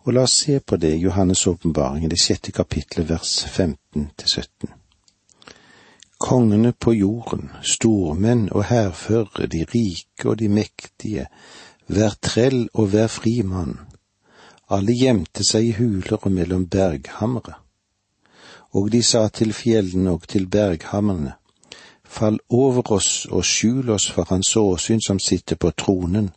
Og 0.02 0.12
la 0.12 0.26
oss 0.26 0.34
se 0.42 0.58
på 0.60 0.76
det 0.76 0.90
i 0.96 1.04
Johannes' 1.04 1.46
åpenbaring 1.48 2.04
i 2.04 2.10
det 2.10 2.18
sjette 2.18 2.52
kapitlet 2.52 3.06
vers 3.08 3.44
15 3.46 4.10
til 4.18 4.28
17. 4.28 4.74
Kongene 6.20 6.72
på 6.72 6.92
jorden, 6.92 7.48
stormenn 7.62 8.50
og 8.52 8.66
hærførere, 8.68 9.46
de 9.46 9.64
rike 9.64 10.28
og 10.28 10.36
de 10.42 10.50
mektige, 10.52 11.28
hver 11.86 12.18
trell 12.20 12.66
og 12.74 12.90
hver 12.92 13.06
frimann, 13.08 13.78
alle 14.68 14.94
gjemte 14.94 15.46
seg 15.46 15.70
i 15.70 15.72
huler 15.78 16.18
og 16.20 16.30
mellom 16.34 16.66
berghamre. 16.70 17.56
Og 18.72 18.92
de 18.92 19.02
sa 19.02 19.28
til 19.28 19.52
fjellene 19.52 20.10
og 20.10 20.28
til 20.28 20.46
berghammerne, 20.46 21.32
fall 22.04 22.38
over 22.48 22.92
oss 22.92 23.26
og 23.26 23.44
skjul 23.44 23.90
oss 23.90 24.10
for 24.10 24.26
hans 24.30 24.56
åsyn 24.56 25.00
som 25.06 25.18
sitter 25.18 25.56
på 25.56 25.70
tronen, 25.70 26.30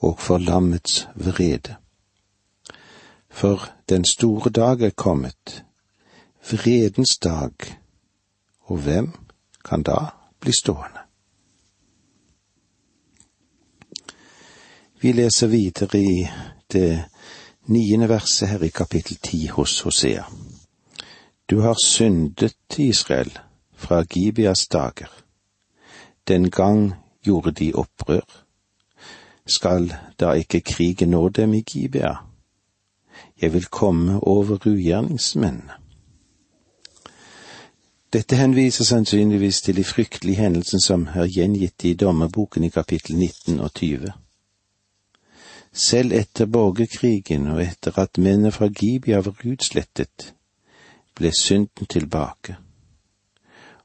og 0.00 0.20
for 0.20 0.38
lammets 0.38 1.08
vrede. 1.14 1.76
For 3.30 3.68
den 3.88 4.04
store 4.04 4.50
dag 4.50 4.82
er 4.82 4.90
kommet, 4.90 5.64
vredens 6.50 7.18
dag, 7.18 7.52
og 8.60 8.78
hvem 8.78 9.12
kan 9.64 9.82
da 9.82 9.98
bli 10.40 10.52
stående. 10.52 11.04
Vi 15.00 15.12
leser 15.12 15.46
videre 15.46 15.98
i 15.98 16.26
det 16.72 17.04
niende 17.66 18.08
verset 18.08 18.48
her 18.48 18.62
i 18.62 18.68
kapittel 18.68 19.16
ti 19.22 19.46
hos 19.46 19.80
Hosea. 19.80 20.24
Du 21.50 21.60
har 21.60 21.76
syndet, 21.84 22.78
Israel, 22.78 23.38
fra 23.72 24.02
Gibeas 24.02 24.66
dager. 24.66 25.24
Den 26.28 26.50
gang 26.50 26.94
gjorde 27.24 27.50
de 27.50 27.74
opprør. 27.74 28.44
Skal 29.46 29.94
da 30.20 30.32
ikke 30.32 30.60
krigen 30.60 31.10
nå 31.10 31.28
dem 31.28 31.54
i 31.54 31.60
Gibea? 31.60 32.14
Jeg 33.40 33.52
vil 33.52 33.64
komme 33.64 34.20
over 34.20 34.58
ugjerningsmennene. 34.66 35.72
Dette 38.12 38.36
henviser 38.36 38.84
sannsynligvis 38.84 39.60
til 39.60 39.76
de 39.76 39.84
fryktelige 39.84 40.36
hendelsene 40.36 40.80
som 40.80 41.08
er 41.14 41.26
gjengitt 41.26 41.84
i 41.84 41.94
dommerboken 41.94 42.64
i 42.64 42.68
kapittel 42.68 43.16
19 43.16 43.60
og 43.60 43.74
20. 43.74 44.12
Selv 45.72 46.12
etter 46.12 46.46
borgerkrigen 46.46 47.46
og 47.46 47.62
etter 47.62 47.98
at 47.98 48.18
mennene 48.18 48.52
fra 48.52 48.66
Gibia 48.66 49.20
var 49.20 49.36
utslettet, 49.44 50.34
ble 51.18 51.32
synden 51.34 51.86
tilbake. 51.86 52.56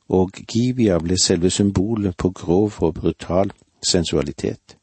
Og 0.09 0.31
Gibia 0.47 0.99
ble 1.01 1.17
selve 1.17 1.49
symbolet 1.49 2.17
på 2.17 2.29
grov 2.29 2.79
og 2.79 2.93
brutal 2.93 3.51
sensualitet. 3.81 4.77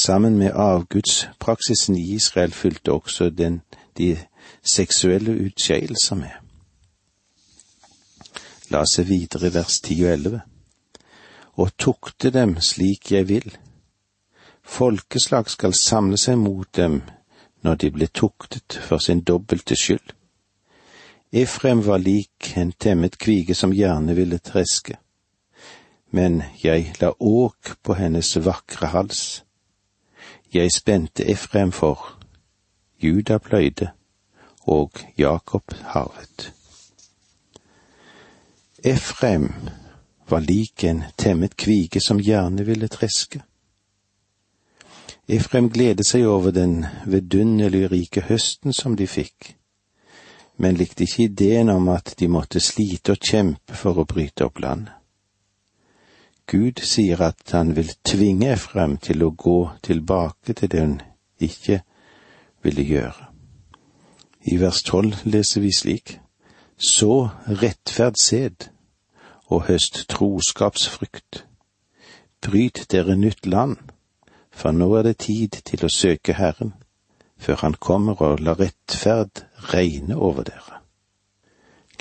Sammen 0.00 0.38
med 0.38 0.52
avgudspraksisen 0.54 1.96
i 1.96 2.14
Israel 2.14 2.52
fulgte 2.52 2.92
også 2.92 3.30
den 3.30 3.60
de 3.98 4.18
seksuelle 4.62 5.32
utskeielser 5.46 6.16
med. 6.16 6.30
La 8.70 8.84
oss 8.84 8.94
se 8.94 9.04
videre 9.04 9.50
vers 9.54 9.80
10 9.80 10.04
og 10.04 10.12
11. 10.12 10.40
Og 11.52 11.72
tukte 11.78 12.30
dem 12.30 12.56
slik 12.60 13.12
jeg 13.12 13.28
vil. 13.28 13.56
Folkeslag 14.62 15.50
skal 15.50 15.74
samle 15.74 16.16
seg 16.16 16.38
mot 16.38 16.76
dem 16.76 17.02
når 17.62 17.74
de 17.74 17.90
blir 17.90 18.12
tuktet 18.14 18.78
for 18.82 18.98
sin 18.98 19.20
dobbelte 19.20 19.76
skyld. 19.76 20.14
Efrem 21.32 21.86
var 21.86 21.98
lik 21.98 22.56
en 22.56 22.72
temmet 22.72 23.18
kvige 23.18 23.54
som 23.54 23.72
gjerne 23.72 24.14
ville 24.14 24.38
treske, 24.38 24.96
men 26.10 26.42
jeg 26.64 26.94
la 27.00 27.12
åk 27.20 27.76
på 27.82 27.94
hennes 27.94 28.36
vakre 28.36 28.86
hals. 28.90 29.44
Jeg 30.54 30.72
spente 30.72 31.24
Efrem 31.30 31.72
for, 31.72 32.18
Juda 33.02 33.38
pløyde, 33.38 33.90
og 34.66 34.90
Jakob 35.18 35.70
harvet. 35.94 36.52
Efrem 38.84 39.54
var 40.28 40.40
lik 40.40 40.84
en 40.84 41.04
temmet 41.16 41.56
kvige 41.56 42.00
som 42.00 42.18
gjerne 42.18 42.66
ville 42.66 42.88
treske. 42.88 43.42
Efrem 45.28 45.70
gledet 45.70 46.06
seg 46.06 46.26
over 46.26 46.50
den 46.50 46.86
vidunderlig 47.06 47.90
rike 47.92 48.26
høsten 48.26 48.72
som 48.72 48.96
de 48.96 49.06
fikk, 49.06 49.59
men 50.60 50.76
likte 50.76 51.06
ikke 51.06 51.24
ideen 51.24 51.70
om 51.72 51.88
at 51.88 52.14
de 52.20 52.28
måtte 52.28 52.60
slite 52.60 53.14
og 53.14 53.24
kjempe 53.24 53.76
for 53.76 53.96
å 53.96 54.04
bryte 54.04 54.44
opp 54.44 54.60
landet. 54.60 54.92
Gud 56.50 56.82
sier 56.84 57.20
at 57.22 57.54
han 57.54 57.76
vil 57.76 57.92
tvinge 58.04 58.50
Efraim 58.52 58.98
til 58.98 59.22
å 59.22 59.30
gå 59.30 59.58
tilbake 59.86 60.52
til 60.58 60.68
det 60.72 60.80
hun 60.82 60.96
ikke 61.40 61.78
ville 62.66 62.84
gjøre. 62.84 63.28
I 64.50 64.58
vers 64.60 64.82
tolv 64.82 65.22
leser 65.24 65.64
vi 65.64 65.70
slik, 65.72 66.18
Så 66.76 67.28
rettferd 67.46 68.16
sed 68.16 68.70
og 69.46 69.66
høst 69.68 70.06
troskapsfrykt. 70.08 71.44
Bryt 72.40 72.86
dere 72.90 73.16
nytt 73.16 73.46
land, 73.46 73.76
for 74.50 74.72
nå 74.72 74.88
er 74.96 75.02
det 75.02 75.18
tid 75.26 75.60
til 75.64 75.84
å 75.84 75.92
søke 75.92 76.34
Herren, 76.34 76.72
før 77.36 77.56
Han 77.62 77.74
kommer 77.74 78.22
og 78.22 78.40
lar 78.40 78.60
rettferd 78.60 79.44
regne 79.60 80.16
over 80.16 80.42
dere. 80.42 80.80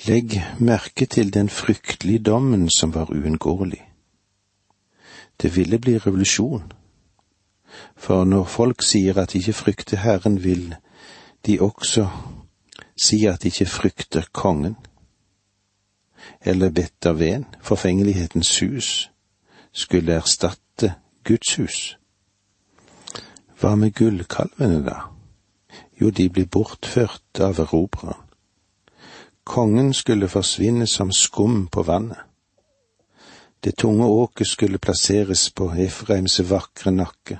Legg 0.07 0.39
merke 0.59 1.05
til 1.05 1.33
den 1.33 1.49
fryktelige 1.49 2.19
dommen 2.19 2.69
som 2.69 2.93
var 2.93 3.11
uunngåelig. 3.11 3.81
Det 5.41 5.55
ville 5.55 5.79
bli 5.79 5.97
revolusjon. 5.97 6.71
For 7.95 8.23
når 8.23 8.43
folk 8.43 8.81
sier 8.81 9.17
at 9.21 9.33
de 9.33 9.37
ikke 9.37 9.53
frykter 9.53 9.97
Herren, 9.97 10.43
vil 10.43 10.75
de 11.45 11.61
også 11.61 12.07
si 12.97 13.25
at 13.25 13.43
de 13.43 13.47
ikke 13.47 13.65
frykter 13.65 14.25
kongen 14.31 14.75
eller 16.41 16.69
Betterven, 16.69 17.45
forfengelighetens 17.61 18.59
hus, 18.59 19.11
skulle 19.71 20.13
erstatte 20.13 20.93
Guds 21.23 21.55
hus. 21.55 21.97
Hva 23.59 23.75
med 23.75 23.91
gullkalvene, 23.91 24.83
da? 24.85 25.18
Jo, 26.01 26.09
de 26.09 26.29
blir 26.29 26.45
bortført 26.45 27.39
av 27.39 27.59
erobreren. 27.59 28.25
Kongen 29.43 29.93
skulle 29.93 30.29
forsvinne 30.29 30.87
som 30.87 31.11
skum 31.11 31.67
på 31.67 31.83
vannet. 31.83 32.19
Det 33.63 33.75
tunge 33.77 34.05
åket 34.05 34.47
skulle 34.47 34.77
plasseres 34.77 35.49
på 35.51 35.71
Efraims 35.75 36.39
vakre 36.39 36.91
nakke. 36.91 37.39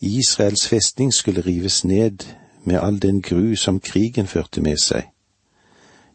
Israels 0.00 0.68
festning 0.68 1.12
skulle 1.12 1.40
rives 1.40 1.84
ned 1.84 2.24
med 2.64 2.80
all 2.80 3.02
den 3.02 3.22
gru 3.22 3.56
som 3.56 3.80
krigen 3.80 4.26
førte 4.26 4.60
med 4.60 4.80
seg. 4.80 5.10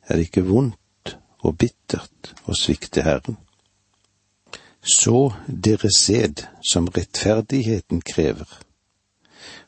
Er 0.08 0.16
det 0.16 0.30
ikke 0.30 0.48
vondt 0.48 1.18
og 1.44 1.58
bittert 1.58 2.34
å 2.48 2.56
svikte 2.56 3.04
Herren. 3.06 3.38
Så 4.82 5.34
dere 5.48 5.92
sed 5.94 6.46
som 6.64 6.88
rettferdigheten 6.88 8.02
krever. 8.02 8.48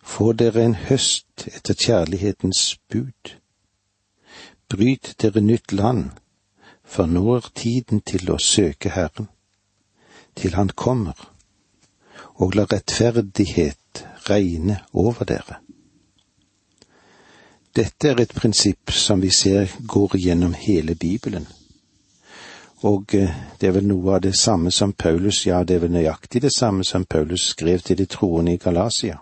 Få 0.09 0.31
dere 0.33 0.63
en 0.65 0.75
høst 0.89 1.45
etter 1.47 1.77
kjærlighetens 1.77 2.79
bud. 2.91 3.35
Bryt 4.69 5.13
dere 5.21 5.41
nytt 5.41 5.71
land, 5.71 6.09
for 6.83 7.05
nå 7.05 7.35
er 7.35 7.51
tiden 7.55 8.01
til 8.01 8.31
å 8.33 8.39
søke 8.41 8.89
Herren, 8.95 9.29
til 10.35 10.57
Han 10.57 10.73
kommer, 10.73 11.29
og 12.41 12.57
la 12.57 12.65
rettferdighet 12.71 14.03
regne 14.29 14.79
over 14.93 15.29
dere. 15.29 15.61
Dette 17.75 18.09
er 18.09 18.19
et 18.25 18.33
prinsipp 18.33 18.91
som 18.91 19.21
vi 19.21 19.29
ser 19.29 19.69
går 19.87 20.17
gjennom 20.17 20.57
hele 20.57 20.95
Bibelen. 20.95 21.45
Og 22.81 23.13
eh, 23.15 23.31
det 23.61 23.69
er 23.69 23.77
vel 23.77 23.87
noe 23.87 24.15
av 24.17 24.21
det 24.25 24.33
samme 24.39 24.71
som 24.71 24.93
Paulus, 24.93 25.45
ja, 25.45 25.63
det 25.63 25.77
er 25.77 25.85
vel 25.85 25.93
nøyaktig 25.93 26.41
det 26.41 26.55
samme 26.55 26.83
som 26.83 27.05
Paulus 27.05 27.51
skrev 27.53 27.85
til 27.85 27.99
de 27.99 28.05
troende 28.09 28.55
i 28.55 28.61
Galasia, 28.61 29.19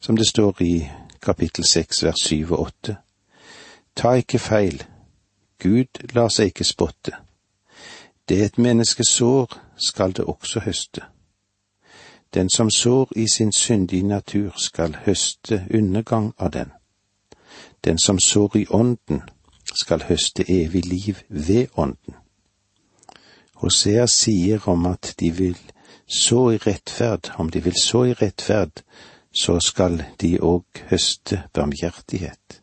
som 0.00 0.16
det 0.16 0.26
står 0.28 0.62
i 0.62 0.88
kapittel 1.22 1.64
seks 1.64 2.04
vers 2.04 2.24
syv 2.24 2.52
og 2.52 2.60
åtte. 2.60 2.96
Ta 3.96 4.12
ikke 4.12 4.38
feil, 4.38 4.82
Gud 5.62 6.14
lar 6.14 6.28
seg 6.28 6.50
ikke 6.50 6.64
spotte. 6.64 7.12
Det 8.28 8.44
et 8.44 8.58
menneske 8.58 9.04
sår, 9.04 9.58
skal 9.76 10.16
det 10.16 10.24
også 10.24 10.60
høste. 10.60 11.02
Den 12.34 12.50
som 12.50 12.70
sår 12.70 13.12
i 13.16 13.26
sin 13.28 13.52
syndige 13.52 14.02
natur, 14.02 14.52
skal 14.56 14.96
høste 15.04 15.66
undergang 15.74 16.32
av 16.38 16.50
den. 16.50 16.72
Den 17.84 17.98
som 17.98 18.18
sår 18.18 18.56
i 18.56 18.66
ånden, 18.70 19.22
skal 19.74 20.02
høste 20.02 20.44
evig 20.48 20.86
liv 20.86 21.16
ved 21.28 21.66
ånden. 21.76 22.14
Hosea 23.54 24.06
sier 24.06 24.68
om 24.68 24.86
at 24.86 25.14
de 25.20 25.30
vil 25.30 25.58
så 26.06 26.50
i 26.50 26.56
rettferd, 26.56 27.30
om 27.38 27.50
de 27.50 27.62
vil 27.64 27.76
så 27.82 28.04
i 28.04 28.12
rettferd, 28.12 28.82
så 29.32 29.60
skal 29.60 30.04
de 30.20 30.38
òg 30.40 30.82
høste 30.90 31.42
barmhjertighet. 31.52 32.62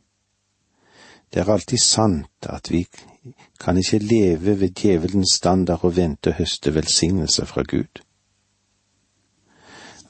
Det 1.33 1.41
er 1.41 1.51
alltid 1.51 1.77
sant 1.77 2.49
at 2.49 2.71
vi 2.71 2.85
kan 3.59 3.77
ikke 3.77 3.99
leve 3.99 4.59
ved 4.59 4.69
djevelens 4.69 5.35
standard 5.35 5.83
og 5.83 5.95
vente 5.97 6.31
å 6.31 6.37
høste 6.39 6.73
velsignelse 6.73 7.45
fra 7.45 7.63
Gud. 7.63 8.01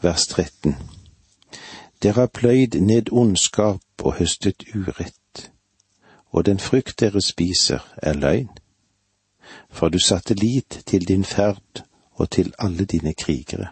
Vers 0.01 0.27
13 0.27 0.75
Dere 2.03 2.21
har 2.21 2.31
pløyd 2.31 2.79
ned 2.79 3.11
ondskap 3.11 3.83
og 4.03 4.15
høstet 4.21 4.63
urett, 4.75 5.51
og 6.31 6.45
den 6.45 6.59
frukt 6.59 6.99
dere 6.99 7.21
spiser, 7.21 7.83
er 7.97 8.15
løgn 8.15 8.53
for 9.69 9.89
du 9.89 9.99
satte 9.99 10.33
lit 10.33 10.83
til 10.85 11.07
din 11.07 11.25
ferd 11.25 11.83
og 12.13 12.29
til 12.29 12.53
alle 12.59 12.85
dine 12.85 13.13
krigere. 13.13 13.67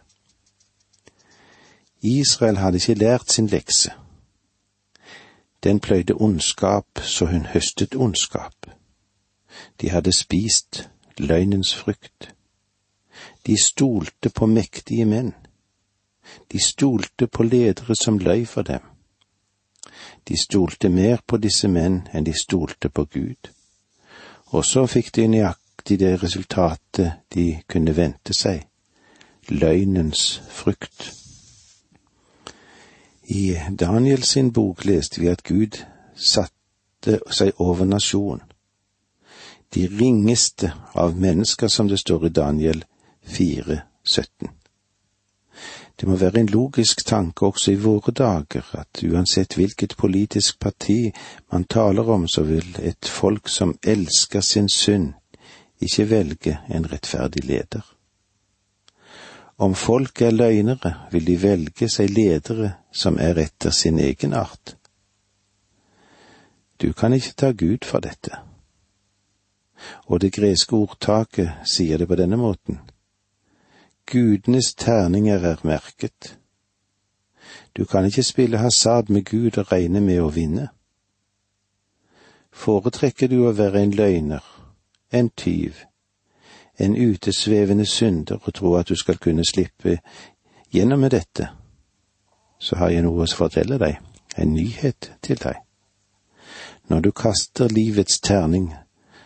Israel 2.02 2.58
hadde 2.58 2.78
ikke 2.78 2.94
lært 2.94 3.32
sin 3.32 3.48
lekse. 3.48 3.92
Den 5.64 5.80
pløyde 5.80 6.14
ondskap 6.14 6.86
så 7.02 7.26
hun 7.26 7.46
høstet 7.46 7.96
ondskap. 7.96 8.56
De 9.82 9.90
hadde 9.90 10.12
spist 10.14 10.90
løgnens 11.18 11.76
frukt. 11.76 12.36
De 13.46 13.64
stolte 13.64 14.30
på 14.30 14.46
mektige 14.46 15.06
menn. 15.06 15.34
De 16.52 16.60
stolte 16.60 17.28
på 17.28 17.44
ledere 17.44 17.96
som 17.96 18.18
løy 18.18 18.46
for 18.46 18.62
dem. 18.62 18.82
De 20.28 20.42
stolte 20.42 20.90
mer 20.90 21.18
på 21.28 21.38
disse 21.38 21.68
menn 21.68 22.02
enn 22.14 22.26
de 22.26 22.34
stolte 22.40 22.90
på 22.90 23.06
Gud. 23.06 23.50
Og 24.46 24.66
så 24.66 24.86
fikk 24.86 25.16
de 25.16 25.28
nøyaktig 25.28 26.00
det 26.00 26.24
resultatet 26.24 27.12
de 27.34 27.62
kunne 27.68 27.96
vente 27.96 28.34
seg, 28.34 28.68
løgnens 29.50 30.42
frukt. 30.50 31.27
I 33.28 33.58
Daniel 33.80 34.24
sin 34.24 34.52
bok 34.52 34.86
leste 34.86 35.22
vi 35.22 35.28
at 35.28 35.44
Gud 35.44 35.82
satte 36.16 37.20
seg 37.32 37.60
over 37.60 37.86
nasjonen. 37.86 38.44
de 39.74 39.88
ringeste 39.88 40.72
av 40.94 41.20
mennesker, 41.20 41.68
som 41.68 41.88
det 41.88 41.98
står 41.98 42.26
i 42.26 42.30
Daniel 42.30 42.86
4, 43.26 43.82
17. 44.04 44.50
Det 46.00 46.08
må 46.08 46.16
være 46.16 46.40
en 46.40 46.52
logisk 46.54 47.04
tanke 47.06 47.46
også 47.46 47.72
i 47.72 47.80
våre 47.82 48.14
dager 48.14 48.64
at 48.78 49.04
uansett 49.04 49.58
hvilket 49.58 49.98
politisk 49.98 50.60
parti 50.60 51.12
man 51.52 51.66
taler 51.66 52.10
om, 52.10 52.28
så 52.28 52.44
vil 52.44 52.78
et 52.80 53.10
folk 53.10 53.50
som 53.50 53.76
elsker 53.84 54.42
sin 54.42 54.70
synd, 54.70 55.14
ikke 55.82 56.10
velge 56.10 56.58
en 56.70 56.92
rettferdig 56.92 57.44
leder. 57.44 57.97
Om 59.58 59.76
folk 59.76 60.22
er 60.22 60.32
løgnere, 60.32 60.94
vil 61.12 61.28
de 61.28 61.42
velge 61.42 61.90
seg 61.90 62.12
ledere 62.14 62.76
som 62.94 63.18
er 63.18 63.40
etter 63.42 63.74
sin 63.74 63.98
egen 64.00 64.34
art. 64.38 64.76
Du 66.82 66.94
kan 66.94 67.14
ikke 67.14 67.34
ta 67.34 67.52
Gud 67.52 67.86
for 67.86 68.00
dette. 68.00 68.38
Og 70.06 70.22
det 70.22 70.34
greske 70.34 70.76
ordtaket 70.76 71.66
sier 71.66 71.98
det 71.98 72.08
på 72.08 72.16
denne 72.16 72.38
måten. 72.38 72.80
Gudenes 74.06 74.74
terninger 74.78 75.42
er 75.42 75.66
merket. 75.66 76.38
Du 77.78 77.86
kan 77.86 78.06
ikke 78.06 78.24
spille 78.24 78.58
hasard 78.58 79.10
med 79.10 79.26
Gud 79.26 79.58
og 79.58 79.72
regne 79.72 80.02
med 80.02 80.22
å 80.22 80.30
vinne. 80.30 80.70
Foretrekker 82.54 83.28
du 83.28 83.42
å 83.46 83.56
være 83.58 83.82
en 83.84 83.94
løgner, 83.94 84.46
en 85.12 85.30
tyv, 85.30 85.82
en 86.78 86.96
utesvevende 86.96 87.86
synder 87.86 88.38
og 88.44 88.54
tro 88.54 88.76
at 88.76 88.90
du 88.90 88.96
skal 88.96 89.18
kunne 89.18 89.46
slippe 89.46 90.00
gjennom 90.74 91.00
med 91.00 91.10
dette, 91.10 91.50
så 92.60 92.76
har 92.76 92.90
jeg 92.90 93.06
noe 93.06 93.24
å 93.24 93.30
fortelle 93.30 93.78
deg, 93.82 93.98
en 94.38 94.54
nyhet 94.54 95.12
til 95.22 95.40
deg. 95.42 95.62
Når 96.90 97.00
du 97.00 97.12
kaster 97.12 97.72
livets 97.74 98.20
terning, 98.20 98.74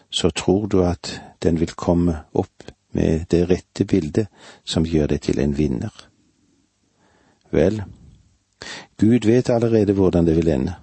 så 0.09 0.29
tror 0.29 0.67
du 0.67 0.81
at 0.83 1.21
den 1.43 1.59
vil 1.59 1.73
komme 1.75 2.23
opp 2.33 2.71
med 2.91 3.25
det 3.31 3.45
rette 3.49 3.85
bildet 3.85 4.27
som 4.65 4.85
gjør 4.85 5.13
deg 5.13 5.21
til 5.21 5.39
en 5.39 5.57
vinner. 5.57 5.93
Vel, 7.51 7.83
Gud 8.97 9.27
vet 9.27 9.49
allerede 9.49 9.93
hvordan 9.93 10.27
det 10.27 10.35
vil 10.35 10.49
ende, 10.49 10.75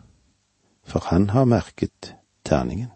for 0.85 1.04
han 1.11 1.31
har 1.31 1.44
merket 1.44 2.14
terningen. 2.44 2.90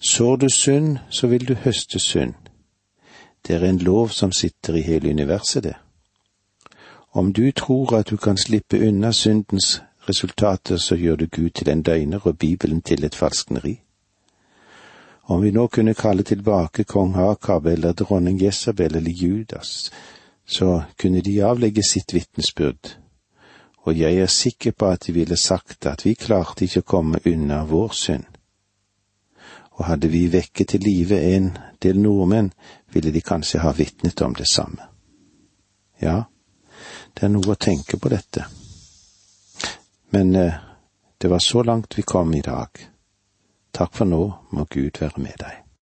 Sår 0.00 0.36
du 0.36 0.48
synd, 0.48 0.98
så 1.10 1.26
vil 1.26 1.48
du 1.48 1.54
høste 1.54 1.98
synd. 1.98 2.34
Det 3.46 3.56
er 3.56 3.64
en 3.64 3.78
lov 3.78 4.08
som 4.08 4.32
sitter 4.32 4.74
i 4.74 4.80
hele 4.80 5.10
universet, 5.10 5.64
det. 5.64 5.74
Om 7.12 7.32
du 7.32 7.52
tror 7.52 7.96
at 7.96 8.10
du 8.10 8.16
kan 8.16 8.36
slippe 8.36 8.88
unna 8.88 9.12
syndens 9.12 9.82
resultater, 10.08 10.76
så 10.76 10.96
gjør 10.96 11.16
du 11.16 11.26
Gud 11.26 11.50
til 11.50 11.68
en 11.68 11.82
døgner 11.82 12.26
og 12.26 12.38
Bibelen 12.38 12.82
til 12.82 13.04
et 13.04 13.14
falskneri. 13.14 13.80
Om 15.24 15.42
vi 15.42 15.50
nå 15.50 15.66
kunne 15.66 15.94
kalle 15.94 16.22
tilbake 16.22 16.84
kong 16.84 17.14
Hakab 17.14 17.66
eller 17.66 17.92
dronning 17.92 18.42
Jesabel 18.42 18.96
eller 18.96 19.10
Judas, 19.10 19.90
så 20.46 20.82
kunne 21.00 21.20
de 21.20 21.44
avlegge 21.44 21.82
sitt 21.82 22.14
vitnesbyrd, 22.14 22.98
og 23.76 23.98
jeg 23.98 24.16
er 24.16 24.26
sikker 24.26 24.72
på 24.72 24.86
at 24.86 25.06
de 25.06 25.12
ville 25.12 25.36
sagt 25.36 25.86
at 25.86 26.04
vi 26.04 26.14
klarte 26.14 26.64
ikke 26.64 26.80
å 26.80 26.90
komme 26.96 27.20
unna 27.26 27.64
vår 27.64 27.92
synd. 27.92 28.24
Og 29.72 29.84
hadde 29.84 30.08
vi 30.08 30.26
vekket 30.32 30.68
til 30.68 30.80
live 30.80 31.20
en 31.20 31.56
del 31.84 32.00
nordmenn, 32.00 32.50
ville 32.92 33.12
de 33.14 33.22
kanskje 33.24 33.62
ha 33.62 33.72
vitnet 33.76 34.20
om 34.24 34.34
det 34.34 34.48
samme. 34.50 34.88
Ja, 36.00 36.24
det 37.14 37.26
er 37.26 37.32
noe 37.32 37.54
å 37.54 37.60
tenke 37.60 38.00
på 38.00 38.10
dette. 38.12 38.46
Men 40.14 40.34
eh, 40.38 40.56
det 41.18 41.30
var 41.30 41.42
så 41.44 41.62
langt 41.62 41.98
vi 41.98 42.02
kom 42.02 42.34
i 42.34 42.42
dag. 42.44 42.80
Takk 43.74 43.94
for 43.94 44.08
nå, 44.08 44.22
må 44.50 44.66
Gud 44.70 45.00
være 45.00 45.22
med 45.22 45.38
deg. 45.40 45.63